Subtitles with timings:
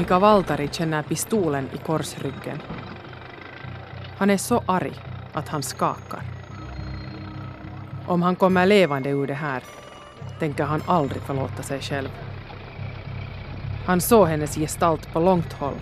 [0.00, 2.62] Mika Valtari känner pistolen i korsryggen.
[4.18, 4.92] Han är så arg
[5.32, 6.22] att han skakar.
[8.06, 9.62] Om han kommer levande ur det här
[10.38, 12.08] tänker han aldrig förlåta sig själv.
[13.86, 15.80] Han såg hennes gestalt på långt håll.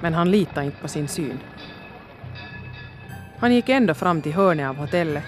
[0.00, 1.38] Men han litade inte på sin syn.
[3.38, 5.24] Han gick ändå fram till hörnet av hotellet.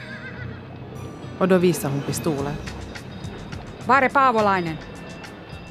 [1.38, 2.54] Och då visade hon pistolen.
[3.86, 4.76] Var är Paavolainen?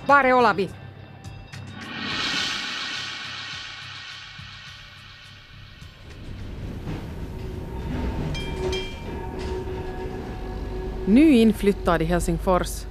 [0.05, 0.69] Var är Olavi?
[11.09, 12.85] Nyinflyttad i Helsingfors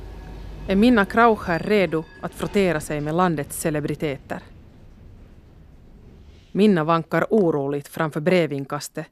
[0.69, 4.43] är Minna Kraucher redo att frottera sig med landets celebriteter.
[6.53, 9.07] Minna vankar oroligt framför brevinkastet.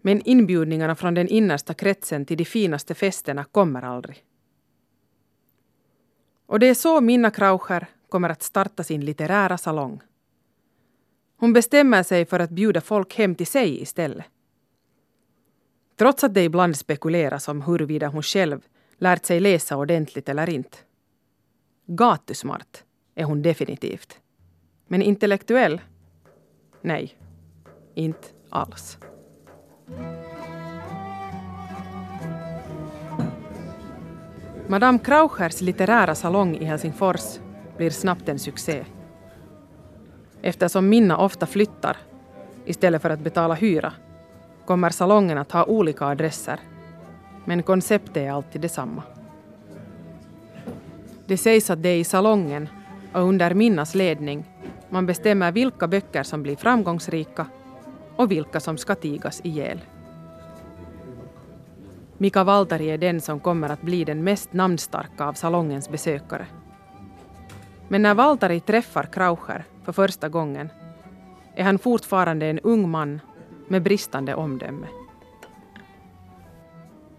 [0.00, 4.24] Men inbjudningarna från den innersta kretsen till de finaste festerna kommer aldrig.
[6.46, 10.00] Och det är så Minna Kraucher kommer att starta sin litterära salong.
[11.36, 14.26] Hon bestämmer sig för att bjuda folk hem till sig istället.
[15.96, 18.60] Trots att det ibland spekuleras om huruvida hon själv
[18.98, 20.78] lärt sig läsa ordentligt eller inte.
[21.86, 24.20] Gatusmart är hon definitivt.
[24.88, 25.80] Men intellektuell?
[26.80, 27.18] Nej,
[27.94, 28.98] inte alls.
[34.68, 37.38] Madame Krauchers litterära salong i Helsingfors
[37.76, 38.84] blir snabbt en succé.
[40.42, 41.96] Eftersom Minna ofta flyttar
[42.64, 43.92] istället för att betala hyra
[44.66, 46.60] kommer salongen att ha olika adresser.
[47.44, 49.02] Men konceptet är alltid detsamma.
[51.26, 52.68] Det sägs att det är i salongen
[53.12, 54.44] och under Minnas ledning
[54.90, 57.46] man bestämmer vilka böcker som blir framgångsrika
[58.16, 59.80] och vilka som ska tigas ihjäl.
[62.18, 66.46] Mika Valtari är den som kommer att bli den mest namnstarka av salongens besökare.
[67.88, 70.70] Men när Valtari träffar Kraucher för första gången
[71.54, 73.20] är han fortfarande en ung man
[73.68, 74.86] med bristande omdöme.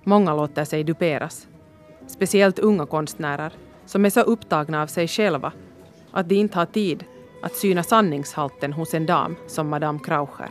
[0.04, 1.48] Många låter sig duperas,
[2.08, 3.54] speciellt unga konstnärer
[3.86, 5.52] som är så upptagna av sig själva
[6.12, 7.06] att de inte har tid
[7.42, 10.50] att syna sanningshalten hos en dam som Madame Kraucher.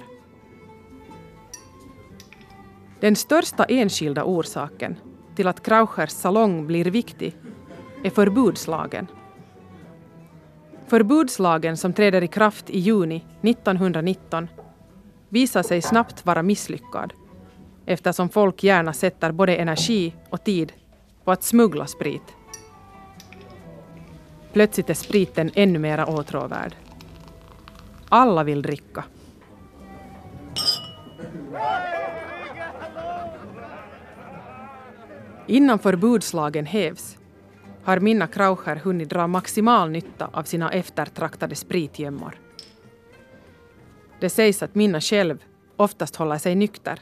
[3.00, 4.96] Den största enskilda orsaken
[5.34, 7.36] till att Krauchers salong blir viktig
[8.02, 9.06] är förbudslagen.
[10.86, 14.48] Förbudslagen som träder i kraft i juni 1919
[15.28, 17.12] visar sig snabbt vara misslyckad
[17.86, 20.72] eftersom folk gärna sätter både energi och tid
[21.24, 22.22] på att smuggla sprit.
[24.52, 26.74] Plötsligt är spriten ännu mera åtråvärd.
[28.08, 29.04] Alla vill dricka.
[35.46, 37.18] Innan förbudslagen hävs
[37.84, 42.40] har Minna Kraucher hunnit dra maximal nytta av sina eftertraktade spritgömmor.
[44.20, 45.44] Det sägs att Minna själv
[45.76, 47.00] oftast håller sig nykter.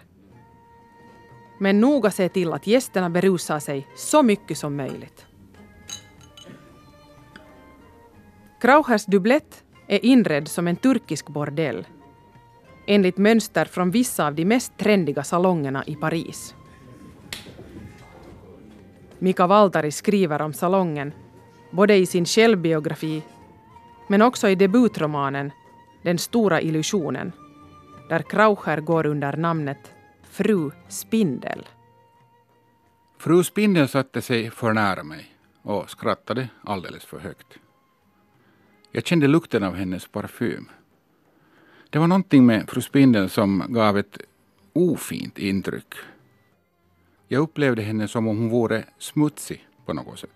[1.59, 5.27] Men noga se till att gästerna berusar sig så mycket som möjligt.
[8.61, 11.87] Krauchers dubblett är inredd som en turkisk bordell
[12.87, 16.55] enligt mönster från vissa av de mest trendiga salongerna i Paris.
[19.19, 21.13] Mika Valtari skriver om salongen
[21.71, 23.23] både i sin självbiografi
[24.09, 25.51] men också i debutromanen
[26.05, 27.33] den stora illusionen
[28.09, 29.93] där Kraucher går under namnet
[30.23, 31.67] Fru Spindel.
[33.19, 37.59] Fru Spindel satte sig för nära mig och skrattade alldeles för högt.
[38.93, 40.69] Jag kände lukten av hennes parfym.
[41.91, 44.19] Det var någonting med fru Spindel som gav ett
[44.73, 45.95] ofint intryck.
[47.29, 50.31] Jag upplevde henne som om hon vore smutsig på något sätt.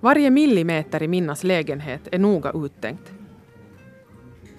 [0.00, 3.12] Varje millimeter i Minnas lägenhet är noga uttänkt.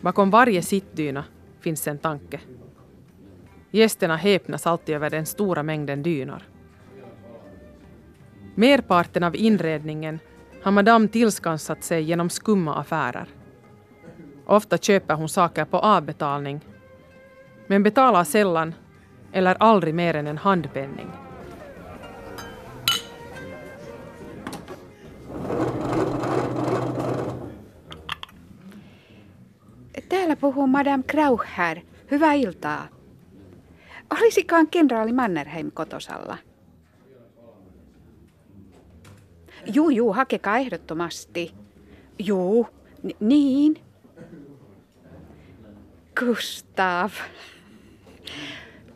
[0.05, 1.23] Bakom varje sittdyna
[1.59, 2.39] finns en tanke.
[3.71, 6.43] Gästerna häpnas alltid över den stora mängden dynor.
[8.55, 10.19] Merparten av inredningen
[10.63, 13.27] har madame tillskansat sig genom skumma affärer.
[14.45, 16.61] Ofta köper hon saker på avbetalning
[17.67, 18.73] men betalar sällan
[19.31, 21.11] eller aldrig mer än en handpenning.
[30.15, 31.79] Täällä puhuu Madame Kraucher.
[32.11, 32.87] Hyvää iltaa.
[34.21, 36.37] Olisikohan kenraali Mannerheim kotosalla?
[39.73, 41.53] Juu, juu, hakekaa ehdottomasti.
[42.19, 42.67] Juu,
[43.03, 43.75] n- niin.
[46.19, 47.11] Gustav.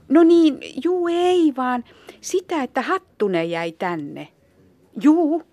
[0.09, 1.83] No niin, juu ei vaan.
[2.21, 4.27] Sitä, että Hattunen jäi tänne.
[5.01, 5.43] Juu,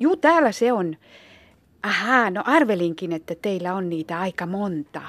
[0.00, 0.96] juu täällä se on.
[1.84, 5.02] Aha, no arvelinkin, että teillä on niitä aika monta.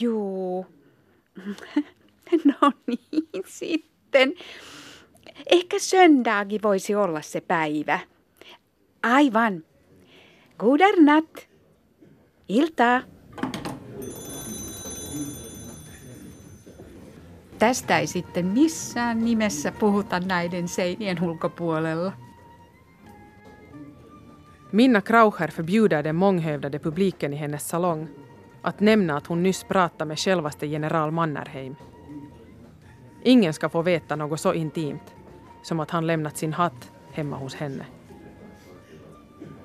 [0.00, 0.66] Juu.
[2.44, 4.34] no niin, sitten.
[5.50, 7.98] Ehkä söndaagi voisi olla se päivä.
[9.02, 9.64] Aivan.
[10.58, 11.48] Gudernat.
[12.48, 13.02] Iltaa.
[17.58, 22.23] Tästä ei sitten missään nimessä puhuta näiden seinien ulkopuolella.
[24.74, 28.08] Minna Kraucher förbjuder den månghövdade publiken i hennes salong
[28.62, 31.76] att nämna att hon nyss pratade med självaste general Mannerheim.
[33.22, 35.14] Ingen ska få veta något så intimt
[35.62, 37.86] som att han lämnat sin hatt hemma hos henne.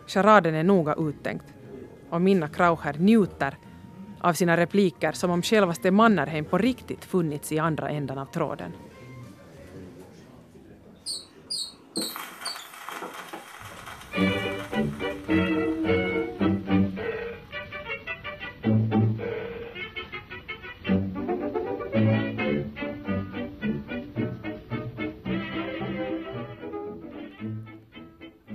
[0.07, 1.53] Charaden är noga uttänkt
[2.09, 3.57] och Minna Kraucher njuter
[4.21, 8.71] av sina repliker som om självaste Mannerheim på riktigt funnits i andra ändan av tråden.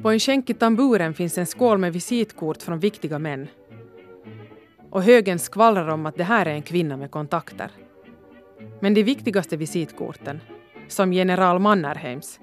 [0.05, 3.49] På en skänk i tamburen finns en skål med visitkort från viktiga män.
[4.91, 7.71] Och högen skvallrar om att det här är en kvinna med kontakter.
[8.81, 10.41] Men de viktigaste visitkorten,
[10.89, 12.41] som general Mannerheims,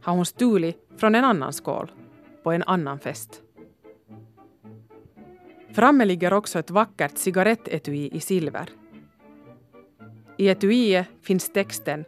[0.00, 1.90] har hon stulit från en annan skål
[2.42, 3.42] på en annan fest.
[5.74, 8.68] Framme ligger också ett vackert cigarettetui i silver.
[10.36, 12.04] I etuiet finns texten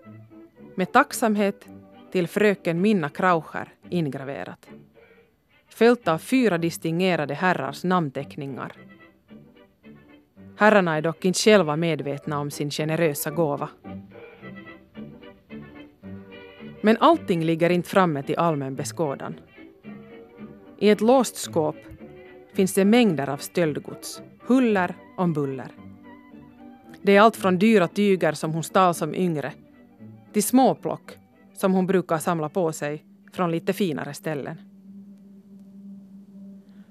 [0.75, 1.69] med tacksamhet
[2.13, 4.69] till fröken Minna Kraucher ingraverat.
[5.69, 8.73] Följt av fyra distingerade herrars namnteckningar.
[10.57, 13.69] Herrarna är dock inte själva medvetna om sin generösa gåva.
[16.81, 19.41] Men allting ligger inte framme till allmän beskådan.
[20.79, 21.77] I ett låst skåp
[22.55, 25.73] finns det mängder av stöldgods, huller om buller.
[27.03, 29.53] Det är allt från dyra tyger som hon stal som yngre
[30.33, 31.19] till småplock
[31.55, 33.05] som hon brukar samla på sig
[33.35, 34.57] från lite finare ställen.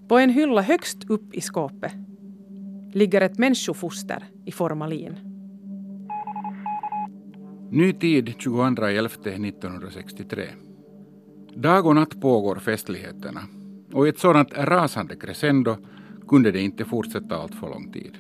[0.07, 1.93] På en hylla högst upp i skåpet
[2.93, 5.15] ligger ett människofoster i formalin.
[7.71, 10.47] Ny tid 22.11.1963.
[11.55, 13.41] Dag och natt pågår festligheterna
[13.93, 15.77] och i ett sådant rasande crescendo
[16.27, 18.17] kunde det inte fortsätta allt för lång tid.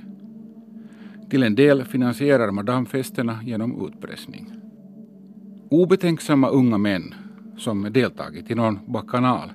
[1.29, 4.51] Till en del finansierar madamfesterna genom utpressning.
[5.69, 7.13] Obetänksamma unga män
[7.57, 9.49] som deltagit i någon bakanal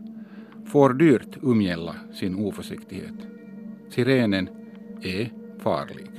[0.66, 3.14] får dyrt umgälla sin oförsiktighet.
[3.90, 4.48] Sirenen
[5.02, 6.10] är farlig.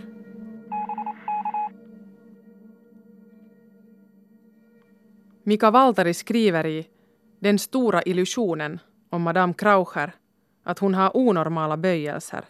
[5.44, 6.88] Mika Valtari skriver i
[7.40, 8.80] Den stora illusionen
[9.10, 10.12] om Madame Kraucher
[10.64, 12.46] att hon har onormala böjelser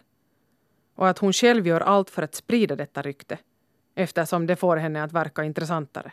[0.94, 3.38] och att hon själv gör allt för att sprida detta rykte
[3.94, 6.12] eftersom det får henne att verka intressantare.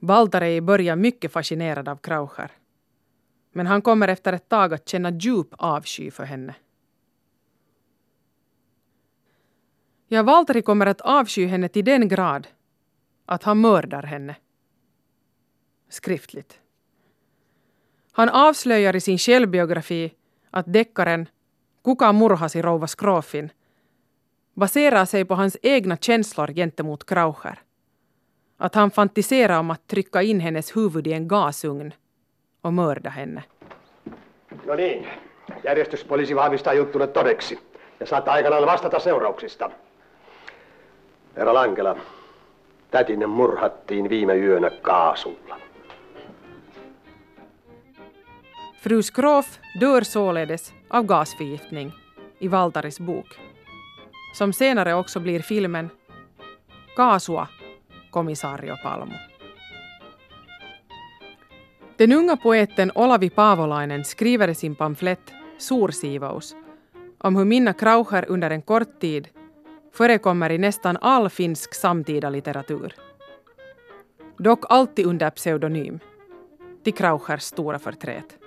[0.00, 2.52] Baltar är i början mycket fascinerad av Kraucher.
[3.52, 6.54] Men han kommer efter ett tag att känna djup avsky för henne.
[10.08, 12.48] Ja, Valtari kommer att avsky henne till den grad
[13.26, 14.36] att han mördar henne.
[15.88, 16.60] Skriftligt.
[18.12, 20.14] Han avslöjar i sin självbiografi
[20.50, 21.28] att deckaren
[21.84, 23.50] Kuka murhasi rouva Skrofin
[24.54, 27.62] baserar sig på hans egna känslor gentemot Kraucher
[28.60, 31.92] att han fantiserade om att trycka in hennes huvud i en gasugn
[32.62, 33.42] och mörda henne.
[34.66, 35.06] No niin,
[35.64, 37.58] järjestyspoliisi vahvistaa juttunne todeksi
[38.00, 39.70] ja saat aikanaan vastata seurauksista.
[41.36, 41.96] Herra Lankela,
[42.90, 45.56] tätinne murhattiin viime yönä kaasulla.
[48.82, 51.92] Fru Skrof dör således av gasförgiftning
[52.40, 53.26] i Valtaris bok,
[54.34, 55.90] som senare också blir filmen
[56.96, 57.46] Kaasua
[58.10, 59.14] komisario Palmu.
[61.98, 66.56] Den unga poeten Olavi Paavolainen skriver i sin pamflett Suursiivous
[67.24, 69.28] om hur Minna Kraucher under en kort tid
[69.92, 72.94] förekommer i nästan all finsk samtida litteratur.
[74.38, 75.98] Dock alltid under pseudonym,
[76.84, 78.38] till Krauchers stora förtret.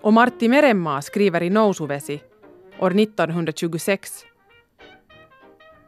[0.00, 2.22] Och Martti Merenmaa skriver i Nousuvesi
[2.78, 4.24] år 1926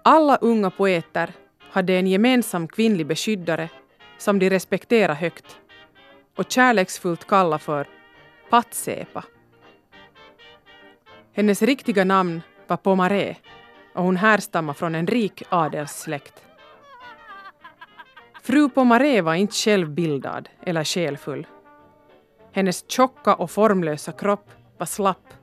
[0.02, 1.32] Alla unga poeter
[1.76, 3.68] hade en gemensam kvinnlig beskyddare
[4.18, 5.56] som de respekterade högt
[6.36, 7.86] och kärleksfullt kallade för
[8.50, 9.24] Patsepa.
[11.32, 13.36] Hennes riktiga namn var Pomaré
[13.94, 16.44] och hon härstammar från en rik adelssläkt.
[18.42, 21.46] Fru Pomaré var inte självbildad eller själfull.
[22.52, 25.34] Hennes tjocka och formlösa kropp var slapp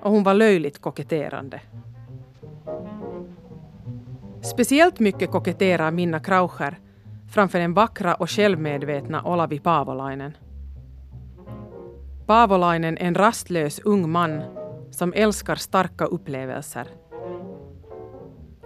[0.00, 1.60] och hon var löjligt koketterande.
[4.46, 6.78] Speciellt mycket koketterar Minna Kraucher
[7.30, 10.36] framför den vackra och självmedvetna Olavi Paavolainen.
[12.26, 14.42] Paavolainen är en rastlös ung man
[14.90, 16.86] som älskar starka upplevelser.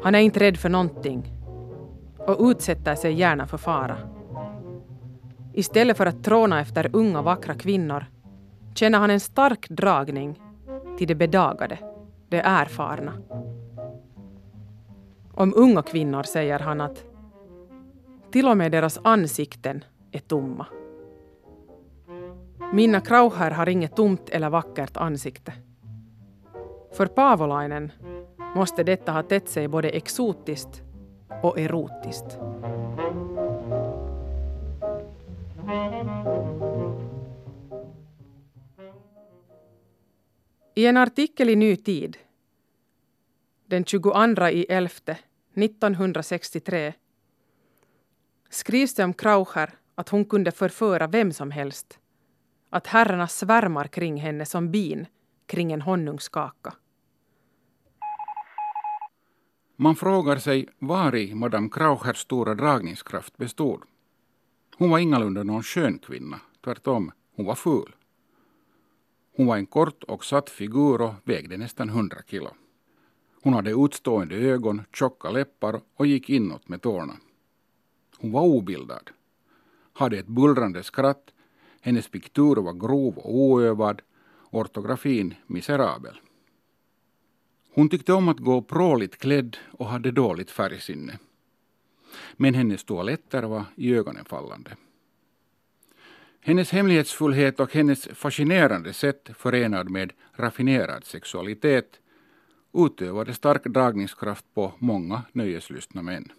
[0.03, 1.33] Han är inte rädd för någonting
[2.19, 3.97] och utsätter sig gärna för fara.
[5.55, 8.07] Istället för att tråna efter unga vackra kvinnor
[8.75, 10.41] känner han en stark dragning
[10.99, 11.79] till det bedagade,
[12.29, 13.13] det erfarna.
[15.41, 17.05] Om unga kvinnor säger han att
[18.31, 20.67] till och med deras ansikten är tomma.
[22.73, 25.53] Minna Krauher har inget tomt eller vackert ansikte.
[26.93, 27.93] För Paavolainen
[28.57, 30.83] måste detta ha tett sig både exotiskt
[31.43, 32.39] och erotiskt.
[40.75, 42.17] I en artikel i Ny Tid
[43.71, 44.91] den 22 i 11
[45.55, 46.93] 1963
[48.51, 51.99] skrivs det om Kraucher att hon kunde förföra vem som helst.
[52.71, 55.07] Att herrarna svärmar kring henne som bin
[55.47, 56.75] kring en honungskaka.
[59.77, 63.83] Man frågar sig var i Madame Krauchers stora dragningskraft bestod.
[64.77, 67.95] Hon var ingalunda någon skön kvinna, tvärtom, hon var ful.
[69.37, 72.51] Hon var en kort och satt figur och vägde nästan hundra kilo.
[73.43, 77.17] Hon hade utstående ögon, tjocka läppar och gick inåt med tårna.
[78.17, 79.11] Hon var obildad,
[79.93, 81.31] hade ett bullrande skratt,
[81.81, 84.03] hennes piktur var grov och oövad,
[84.51, 86.21] ortografin miserabel.
[87.73, 91.19] Hon tyckte om att gå pråligt klädd och hade dåligt färgsinne.
[92.37, 94.77] Men hennes toaletter var i ögonen fallande.
[96.41, 102.01] Hennes hemlighetsfullhet och hennes fascinerande sätt förenad med raffinerad sexualitet
[102.73, 106.33] utövade stark dragningskraft på många nöjeslystna män.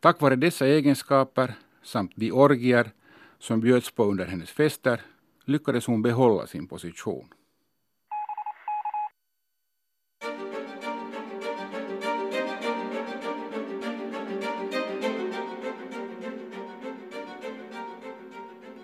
[0.00, 2.90] Tack vare dessa egenskaper samt de orgier
[3.38, 5.00] som bjöds på under hennes fester
[5.44, 7.28] lyckades hon behålla sin position.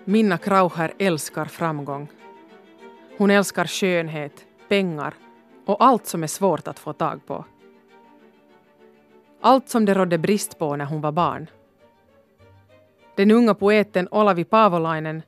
[0.05, 2.07] Minna Krauher älskar framgång.
[3.17, 5.13] Hon älskar skönhet, pengar
[5.65, 7.45] och allt som är svårt att få tag på.
[9.41, 11.49] Allt som det rådde brist på när hon var barn.
[13.15, 15.21] Den unga poeten Olavi Paavolainen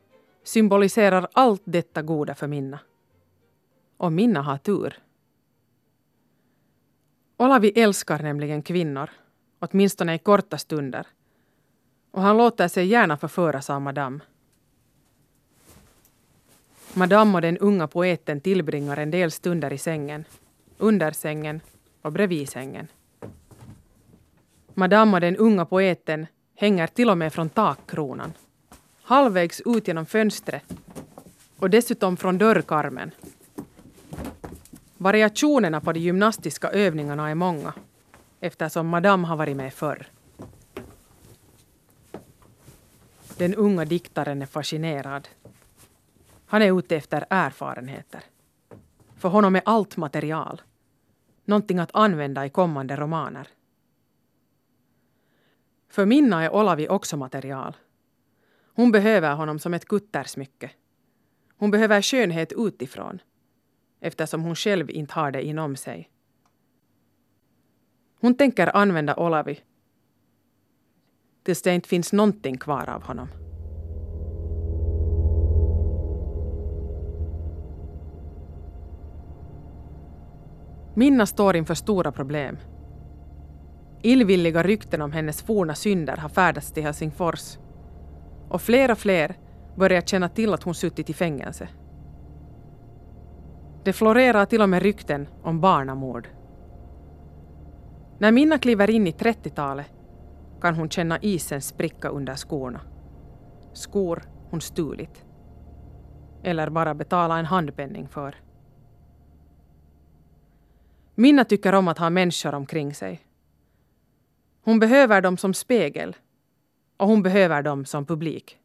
[0.43, 2.79] symboliserar allt detta goda för Minna.
[3.97, 4.99] Och Minna har tur.
[7.37, 9.09] Olavi älskar nämligen kvinnor,
[9.59, 11.07] åtminstone i korta stunder.
[12.11, 14.19] Och han låter sig gärna förföras av Madame.
[16.97, 20.25] Madame och den unga poeten tillbringar en del stunder i sängen,
[20.77, 21.61] under sängen
[22.01, 22.87] och bredvid sängen.
[24.73, 28.33] Madame och den unga poeten hänger till och med från takkronan.
[29.01, 30.63] Halvvägs ut genom fönstret
[31.59, 33.11] och dessutom från dörrkarmen.
[34.97, 37.73] Variationerna på de gymnastiska övningarna är många
[38.39, 40.07] eftersom Madame har varit med förr.
[43.37, 45.27] Den unga diktaren är fascinerad.
[46.45, 48.23] Han är ute efter erfarenheter.
[49.17, 50.61] För honom är allt material.
[51.45, 53.47] Någonting att använda i kommande romaner.
[55.89, 57.77] För Minna är Olavi också material.
[58.75, 60.71] Hon behöver honom som ett kuttersmycke.
[61.57, 63.19] Hon behöver skönhet utifrån
[63.99, 66.09] eftersom hon själv inte har det inom sig.
[68.19, 69.59] Hon tänker använda Olavi
[71.43, 73.44] tills det inte finns någonting kvar av honom.
[80.95, 82.57] Minna står inför stora problem.
[84.01, 87.57] Illvilliga rykten om hennes forna synder har färdats till Helsingfors.
[88.49, 89.35] Och fler och fler
[89.75, 91.67] börjar känna till att hon suttit i fängelse.
[93.83, 96.27] Det florerar till och med rykten om barnamord.
[98.17, 99.87] När Minna kliver in i 30-talet
[100.61, 102.81] kan hon känna isen spricka under skorna.
[103.73, 105.25] Skor hon stulit.
[106.43, 108.35] Eller bara betala en handpenning för.
[111.15, 113.21] Minna tycker om att ha människor omkring sig.
[114.61, 116.15] Hon behöver dem som spegel
[116.97, 118.59] och hon behöver dem som publik.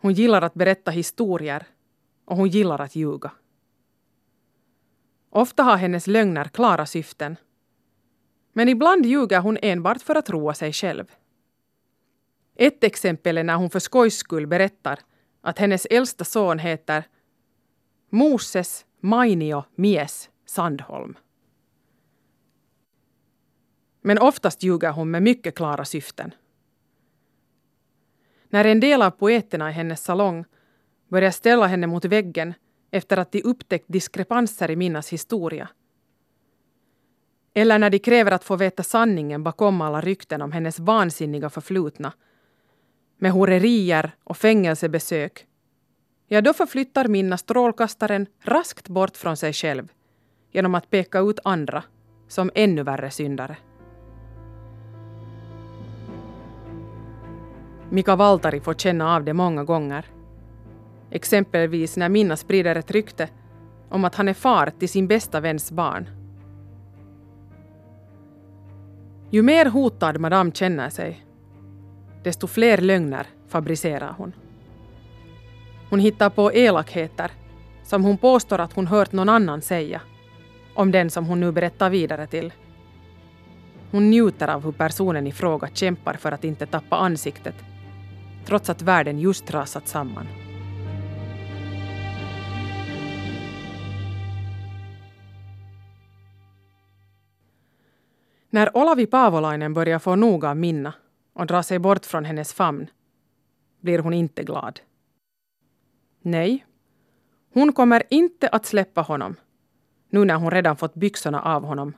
[0.00, 1.66] Hon gillar att berätta historier
[2.24, 3.30] och hon gillar att ljuga.
[5.30, 7.36] Ofta har hennes lögner klara syften.
[8.52, 11.12] Men ibland ljuger hon enbart för att roa sig själv.
[12.56, 15.00] Ett exempel är när hon för skojs skull berättar
[15.40, 17.04] att hennes äldsta son heter
[18.10, 21.14] Moses Mainio Mies Sandholm.
[24.00, 26.34] Men oftast ljuger hon med mycket klara syften.
[28.48, 30.44] När en del av poeterna i hennes salong
[31.08, 32.54] börjar ställa henne mot väggen
[32.90, 35.68] efter att de upptäckt diskrepanser i Minnas historia.
[37.54, 42.12] Eller när de kräver att få veta sanningen bakom alla rykten om hennes vansinniga förflutna
[43.18, 45.46] med horerier och fängelsebesök
[46.34, 49.88] ja, då förflyttar Minna strålkastaren raskt bort från sig själv
[50.52, 51.84] genom att peka ut andra
[52.28, 53.56] som ännu värre syndare.
[57.90, 60.06] Mika Valtari får känna av det många gånger.
[61.10, 63.28] Exempelvis när Minna sprider ett rykte
[63.88, 66.08] om att han är far till sin bästa väns barn.
[69.30, 71.26] Ju mer hotad Madame känner sig,
[72.22, 74.32] desto fler lögner fabricerar hon.
[75.94, 77.30] Hon hittar på elakheter
[77.82, 80.00] som hon påstår att hon hört någon annan säga
[80.74, 82.52] om den som hon nu berättar vidare till.
[83.90, 87.54] Hon njuter av hur personen i fråga kämpar för att inte tappa ansiktet
[88.46, 90.26] trots att världen just rasat samman.
[98.50, 100.94] När Olavi Paavolainen börjar få nog av Minna
[101.34, 102.86] och drar sig bort från hennes famn
[103.80, 104.80] blir hon inte glad.
[106.26, 106.66] Nej,
[107.52, 109.36] hon kommer inte att släppa honom
[110.08, 111.96] nu när hon redan fått byxorna av honom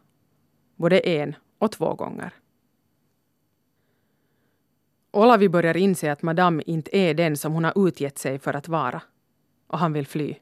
[0.77, 2.35] både en och två gånger.
[5.11, 8.69] Olavi börjar inse att Madame inte är den som hon har utgett sig för att
[8.69, 9.03] vara
[9.67, 10.35] och han vill fly.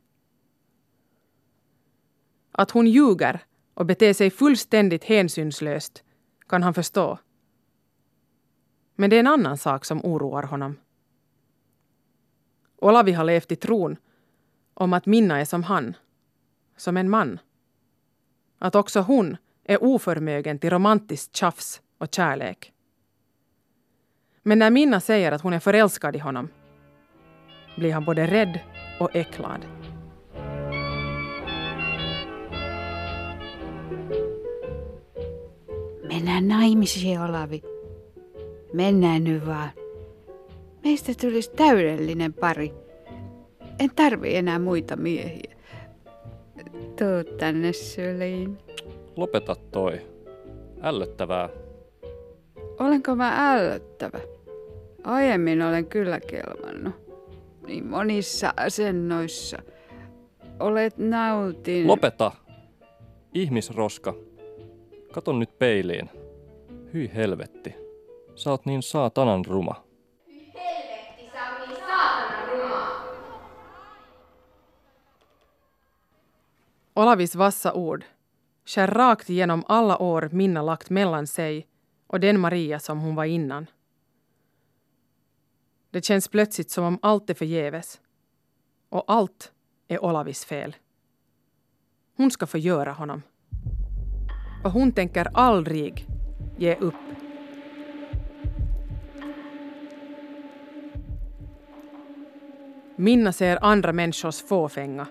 [2.53, 6.05] Att hon ljuger och beter sig fullständigt hänsynslöst
[6.49, 7.19] kan han förstå.
[8.97, 10.77] Men det är en annan sak som oroar honom.
[12.81, 13.97] Olavi har levt i tron
[14.75, 15.97] om att Minna är som han,
[16.77, 17.39] som en man.
[18.59, 22.73] Att också hon är oförmögen till romantiskt tjafs och kärlek.
[24.43, 26.49] Men när Minna säger att hon är förälskad i honom
[27.77, 28.61] blir han både rädd
[29.01, 29.65] och äcklad.
[36.09, 37.63] Mennään naimisiin, Olavi.
[38.73, 39.84] Mennään nyt vaan.
[40.85, 42.73] Meistä tulisi täydellinen pari.
[43.79, 45.55] En tarvi enää muita miehiä.
[46.75, 48.59] Tuu tänne syliin.
[49.17, 50.01] Lopeta toi.
[50.83, 51.49] Ällöttävää.
[52.79, 54.21] Olenko mä ällöttävä?
[55.05, 56.95] Aiemmin olen kyllä kelvannut.
[57.67, 59.59] Niin monissa asennoissa.
[60.61, 61.87] Olet nautin.
[61.87, 62.33] Lopeta!
[63.35, 64.15] Ihmisroska.
[65.13, 66.11] Kato nyt peiliin.
[66.95, 67.75] Hyi helvetti.
[68.35, 69.84] Sä oot niin saatanan ruma.
[76.95, 78.05] Olavis vassa ord
[78.65, 81.67] skär rakt igenom alla år Minna lagt mellan sig
[82.07, 83.67] och den Maria som hon var innan.
[85.91, 88.01] Det känns plötsligt som om allt är förgäves.
[88.89, 89.53] Och allt
[89.89, 90.77] är Olavis fel.
[92.17, 93.23] Hon ska förgöra honom.
[94.65, 96.07] Och hon tänker aldrig
[96.59, 96.95] ge upp.
[102.97, 105.07] Minna ser andra människors fåfänga.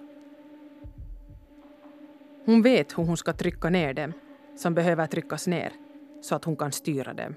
[2.46, 4.14] Hon vet hur hon ska trycka ner dem
[4.56, 5.74] som behöver tryckas ner
[6.22, 7.36] så att hon kan styra dem.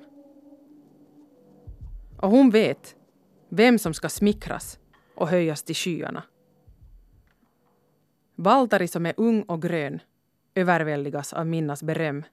[2.17, 2.97] Och hon vet
[3.49, 4.79] vem som ska smickras
[5.15, 6.23] och höjas till skyarna.
[8.35, 10.01] Valtari som är ung och grön
[10.55, 12.25] överväldigas av Minnas beröm.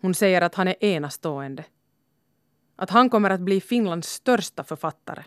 [0.00, 1.64] Hon säger att han är enastående.
[2.76, 5.24] Att han kommer att bli Finlands största författare.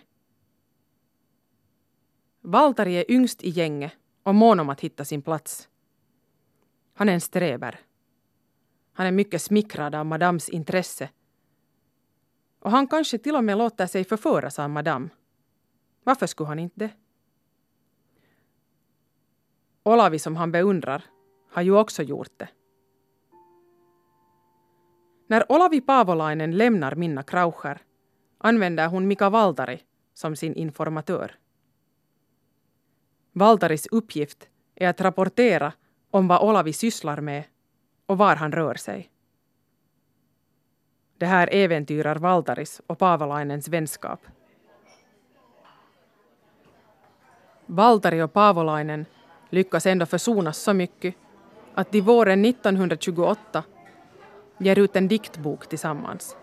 [2.41, 3.93] Valtari är yngst i gänget
[4.29, 5.69] och mån om att hitta sin plats.
[6.93, 7.79] Han är en sträver.
[8.93, 11.09] Han är mycket smickrad av Madams intresse.
[12.59, 15.09] Och han kanske till och med låter sig förföras av Madame.
[16.03, 16.91] Varför skulle han inte det?
[19.83, 21.03] Olavi som han beundrar
[21.51, 22.49] har ju också gjort det.
[25.27, 27.81] När Olavi Paavolainen lämnar Minna Kraucher
[28.37, 31.35] använder hon Mika Valtari som sin informatör.
[33.31, 35.73] Valtaris uppgift är att rapportera
[36.11, 37.43] om vad Olavi sysslar med
[38.05, 39.09] och var han rör sig.
[41.17, 44.19] Det här äventyrar Valtaris och Paavolainens vänskap.
[47.65, 49.05] Valtari och Paavolainen
[49.49, 51.15] lyckas ändå försonas så mycket
[51.73, 53.63] att de våren 1928
[54.57, 56.35] ger ut en diktbok tillsammans.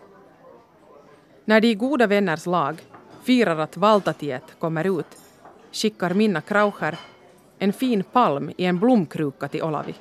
[1.45, 2.83] När de i goda vänners lag
[3.23, 5.26] firar att valtatiet kommer ut
[5.77, 6.99] skickar Minna Kraucher
[7.59, 9.95] en fin palm i en blomkruka till Olavi,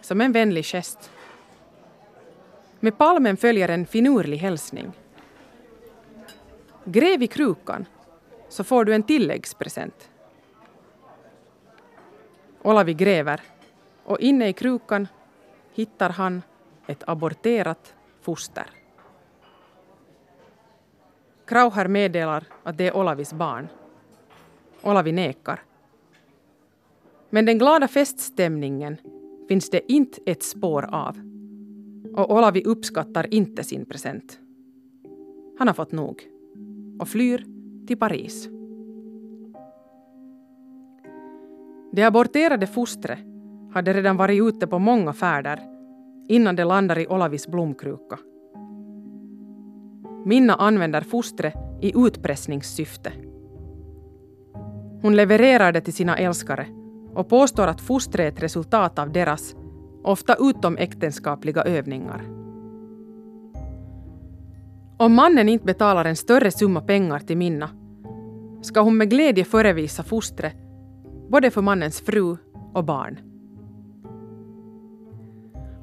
[0.00, 1.10] som en vänlig gest.
[2.80, 4.92] Med palmen följer en finurlig hälsning.
[6.84, 7.86] Gräv i krukan
[8.48, 10.10] så får du en tilläggspresent.
[12.62, 13.40] Olavi gräver
[14.04, 15.08] och inne i krukan
[15.74, 16.42] hittar han
[16.86, 18.66] ett aborterat foster.
[21.44, 23.68] Krauher meddelar att det är Olavis barn.
[24.86, 25.60] Olavi nekar.
[27.30, 28.96] Men den glada feststämningen
[29.48, 31.16] finns det inte ett spår av.
[32.14, 34.40] Och Olavi uppskattar inte sin present.
[35.58, 36.22] Han har fått nog
[37.00, 37.44] och flyr
[37.86, 38.48] till Paris.
[41.92, 43.18] Det aborterade fostret
[43.72, 45.60] hade redan varit ute på många färder
[46.28, 48.18] innan det landar i Olavis blomkruka.
[50.24, 53.12] Minna använder fostret i utpressningssyfte.
[55.02, 56.66] Hon levererar det till sina älskare
[57.14, 59.56] och påstår att fostret är ett resultat av deras,
[60.02, 62.22] ofta utomäktenskapliga övningar.
[64.98, 67.70] Om mannen inte betalar en större summa pengar till Minna
[68.62, 70.56] ska hon med glädje förevisa fostret
[71.28, 72.36] både för mannens fru
[72.74, 73.18] och barn.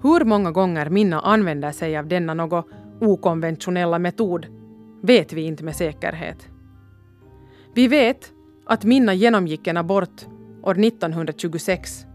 [0.02, 2.66] Hur många gånger Minna använder sig av denna något
[3.02, 4.46] okonventionella metod
[5.02, 6.48] vet vi inte med säkerhet.
[7.76, 8.32] Vi vet
[8.66, 10.26] att Minna genomgick en abort
[10.64, 12.06] år 1926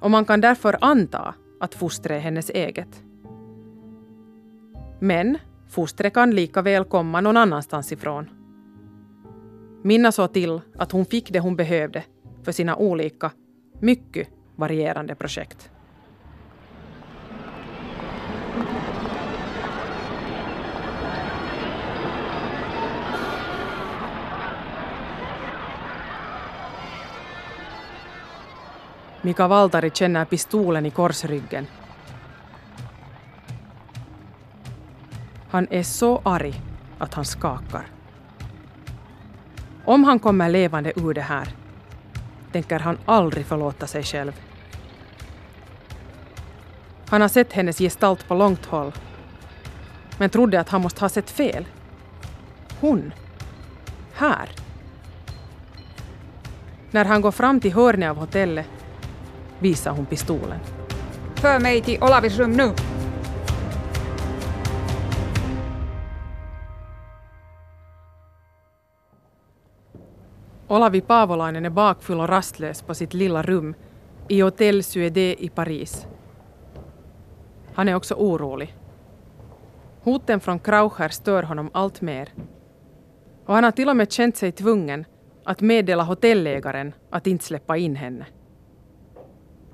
[0.00, 3.02] och man kan därför anta att fostret är hennes eget.
[5.00, 8.30] Men fostret kan lika väl komma någon annanstans ifrån.
[9.82, 12.04] Minna såg till att hon fick det hon behövde
[12.42, 13.30] för sina olika,
[13.80, 15.70] mycket varierande projekt.
[29.26, 31.66] Mika Valtari känner pistolen i korsryggen.
[35.50, 36.60] Han är så arg
[36.98, 37.86] att han skakar.
[39.84, 41.48] Om han kommer levande ur det här
[42.52, 44.32] tänker han aldrig förlåta sig själv.
[47.08, 48.92] Han har sett hennes gestalt på långt håll
[50.18, 51.64] men trodde att han måste ha sett fel.
[52.80, 53.12] Hon.
[54.14, 54.50] Här.
[56.90, 58.75] När han går fram till hörnet av hotellet
[59.58, 60.58] visar hon pistolen.
[61.34, 62.72] För mig till Olavis rum nu.
[70.68, 73.74] Olavi Paavolainen är bakfull och rastlös på sitt lilla rum
[74.28, 76.06] i Hotel Suédé i Paris.
[77.74, 78.74] Han är också orolig.
[80.02, 82.28] Hoten från Kraucher stör honom allt mer.
[83.46, 85.04] Och han har till och med känt sig tvungen
[85.44, 88.26] att meddela hotellägaren att inte släppa in henne.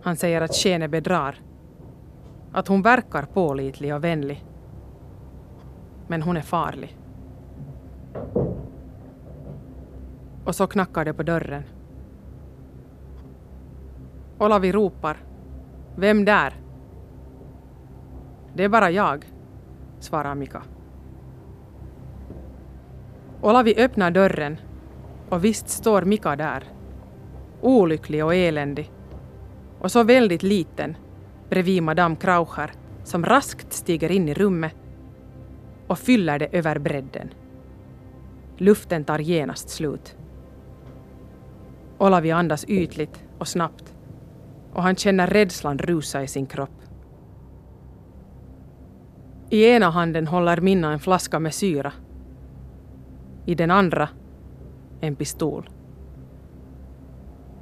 [0.02, 1.40] Han säger att Skene bedrar.
[2.52, 4.44] Att hon verkar pålitlig och vänlig.
[6.06, 6.96] Men hon är farlig.
[10.44, 11.62] Och så knackar det på dörren.
[14.38, 15.16] Olavi ropar.
[15.96, 16.54] Vem där?
[18.54, 19.24] Det är bara jag,
[19.98, 20.62] svarar Mika.
[23.42, 24.56] Olavi öppnar dörren
[25.28, 26.64] och visst står Mika där.
[27.60, 28.90] Olycklig och eländig
[29.82, 30.96] och så väldigt liten
[31.50, 32.72] bredvid Madame Kraucher
[33.04, 34.76] som raskt stiger in i rummet
[35.86, 37.34] och fyller det över bredden.
[38.56, 40.16] Luften tar genast slut.
[41.98, 43.94] Olavi andas ytligt och snabbt
[44.72, 46.82] och han känner rädslan rusa i sin kropp.
[49.50, 51.92] I ena handen håller Minna en flaska med syra.
[53.46, 54.08] I den andra
[55.00, 55.70] en pistol.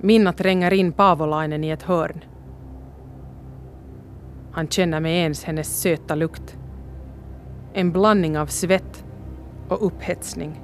[0.03, 2.25] Minna tränger in Paavolainen i ett hörn.
[4.53, 6.59] Han känner med ens hennes söta lukt.
[7.73, 9.05] En blandning av svett
[9.69, 10.61] och upphetsning.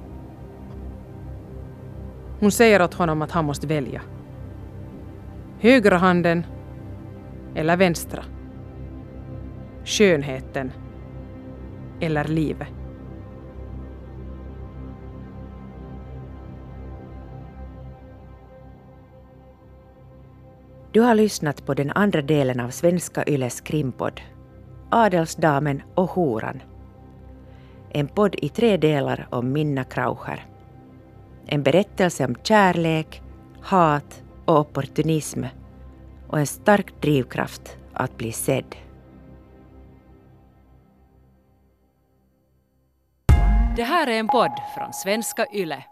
[2.39, 4.01] Hon säger åt honom att han måste välja.
[5.59, 6.45] Högra handen
[7.55, 8.23] eller vänstra.
[9.83, 10.71] Skönheten
[11.99, 12.76] eller livet.
[20.91, 24.21] Du har lyssnat på den andra delen av Svenska Yles krimpodd
[24.89, 26.61] Adelsdamen och horan.
[27.89, 30.45] En podd i tre delar om Minna Kraucher.
[31.45, 33.21] En berättelse om kärlek,
[33.61, 35.43] hat och opportunism
[36.27, 38.75] och en stark drivkraft att bli sedd.
[43.75, 45.83] Det här är en podd från svenska YLE.